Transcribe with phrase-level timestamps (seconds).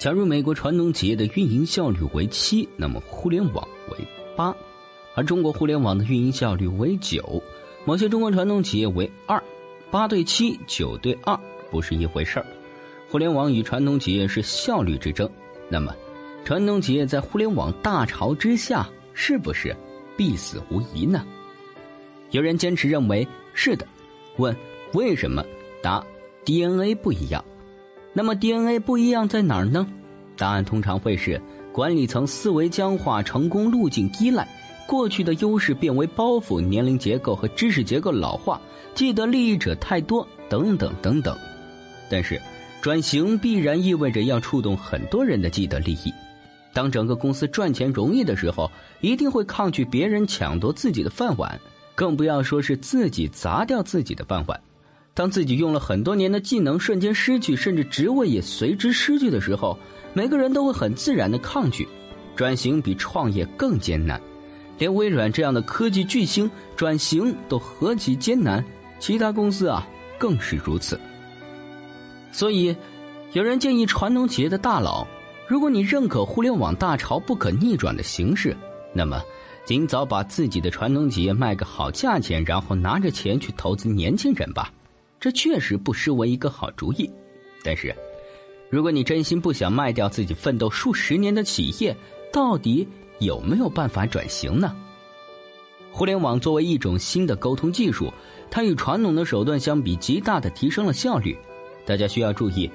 [0.00, 3.98] 假如美国传统企业的运营效率为七，那么互联网为
[4.34, 4.56] 八，
[5.14, 7.42] 而中国互联网的运营效率为九，
[7.84, 9.42] 某些中国传统企业为二，
[9.90, 11.38] 八对七，九对二
[11.70, 12.46] 不是一回事儿。
[13.10, 15.30] 互联网与传统企业是效率之争，
[15.68, 15.94] 那么
[16.46, 19.76] 传统企业在互联网大潮之下是不是
[20.16, 21.26] 必死无疑呢？
[22.30, 23.86] 有人坚持认为是的，
[24.38, 24.56] 问
[24.94, 25.44] 为什么？
[25.82, 26.02] 答
[26.46, 27.44] ：DNA 不一样。
[28.12, 29.86] 那么 DNA 不一样在哪儿呢？
[30.36, 31.40] 答案通常会是
[31.72, 34.48] 管理层思维僵化、成功路径依赖、
[34.86, 38.60] 过去的优势变为包袱、年龄结构和知识结构老化、
[38.94, 41.36] 既得利益者太多等等等等。
[42.10, 42.40] 但是，
[42.80, 46.12] 转型必然意味着要触动很多人的既得利益。
[46.72, 48.70] 当整个公司赚钱容易的时候，
[49.00, 51.60] 一定会抗拒别人抢夺自己的饭碗，
[51.94, 54.60] 更不要说是自己砸掉自己的饭碗。
[55.20, 59.78] 当自己用了很多年的技能瞬间失去，甚至职位也随之失去的时候，
[60.14, 61.86] 每个人都会很自然的抗拒。
[62.34, 64.18] 转型比创业更艰难，
[64.78, 68.64] 连微软这样的科技巨星转型都何其艰难，
[68.98, 69.86] 其他公司啊
[70.18, 70.98] 更是如此。
[72.32, 72.74] 所以，
[73.34, 75.06] 有人建议传统企业的大佬，
[75.46, 78.56] 如果你认可互联网大潮不可逆转的形势，
[78.94, 79.20] 那么
[79.66, 84.72] 尽早把自己的传统企业卖个好价钱，然后拿着钱去投资年轻人吧。
[85.20, 87.08] 这确实不失为一个好主意，
[87.62, 87.94] 但是，
[88.70, 91.94] 如果你真心不想卖掉自己奋斗数十年的企业，
[92.32, 94.74] 到底有没有办法转型呢？
[95.92, 98.10] 互联网作为一种新的沟通技术，
[98.50, 101.36] 它与传统的手段相比，极大的提升了效率。
[101.84, 102.70] 大家需要注意，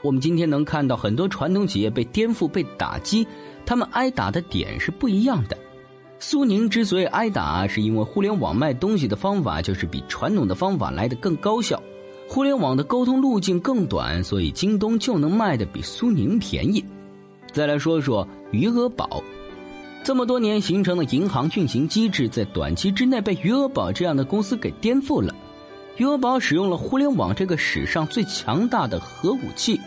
[0.00, 3.26] 我们今天能看到很多传统企业被颠覆、被打击，
[3.66, 5.58] 他们挨打的点是不一样的。
[6.22, 11.82] 苏宁之所以挨打，是因为互联网卖东西的方法就是比传统的方法来的更高效。
[12.28, 16.84] 互联网的沟通路径更短，所以京东就能卖的比苏宁便宜。
[17.52, 19.24] 再来说说余额宝，
[20.04, 25.34] 这么多年形成的银行运行机制，在短期之内被余额宝这样的公司给颠覆了。
[25.96, 29.80] 余额宝使用了互联网这个史上最强大的核武器，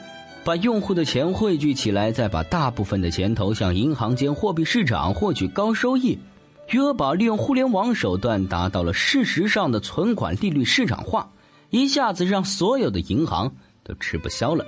[0.44, 6.18] 把用户的钱汇聚起来，再把大部分的钱投向银行间货币市场，获取高收益。
[6.70, 11.30] 余额宝利用互联网手段，达到了事实上的存款利率市场化。
[11.70, 13.52] 一下子让所有的银行
[13.84, 14.66] 都吃不消了。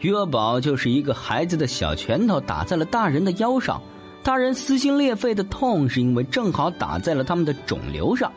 [0.00, 3.82] 余额宝就是一个孩子的小拳头打在了大人的腰上，
[4.22, 8.30] 大人撕心裂肺的痛，是因为正好打在了他们的肿瘤上。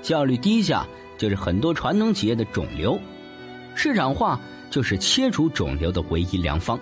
[0.00, 0.86] 效率低下
[1.18, 2.98] 就是很多传统企业的肿瘤，
[3.74, 4.40] 市场化
[4.72, 6.76] 就是切除肿瘤的唯一良方。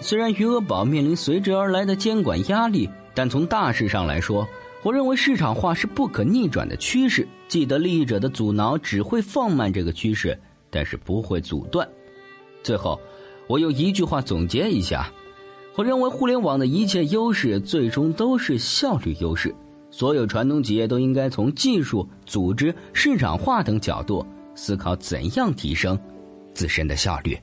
[0.00, 4.48] 虽然余额宝面临随之而来的监管压力，但从大势上来说。
[4.82, 10.38] 我认为市场化是不可逆转的趋势，既得利益者的阻挠只会放慢这个趋势，
[10.68, 11.88] 但是不会阻断。
[12.62, 13.00] 最后，
[13.46, 15.10] 我用一句话总结一下：
[15.74, 19.54] 我认为互联网的一切优势最终都是效率优势。
[19.90, 24.22] 所有传统企业都应该从技术、组织、市场化等角度
[24.54, 25.98] 思考怎样提升
[26.54, 27.38] 自身的效率。